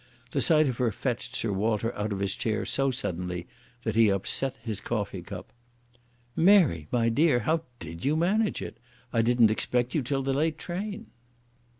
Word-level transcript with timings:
The 0.31 0.41
sight 0.41 0.67
of 0.67 0.77
her 0.77 0.91
fetched 0.91 1.35
Sir 1.35 1.53
Walter 1.53 1.93
out 1.93 2.11
of 2.11 2.17
his 2.21 2.35
chair 2.35 2.65
so 2.65 2.89
suddenly 2.89 3.45
that 3.83 3.93
he 3.93 4.09
upset 4.09 4.57
his 4.63 4.81
coffee 4.81 5.21
cup. 5.21 5.53
"Mary, 6.35 6.87
my 6.91 7.07
dear, 7.07 7.41
how 7.41 7.61
did 7.77 8.03
you 8.03 8.15
manage 8.15 8.63
it? 8.63 8.79
I 9.13 9.21
didn't 9.21 9.51
expect 9.51 9.93
you 9.93 10.01
till 10.01 10.23
the 10.23 10.33
late 10.33 10.57
train." 10.57 11.05